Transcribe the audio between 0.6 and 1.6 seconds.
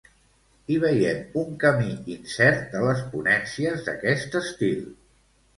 I veiem un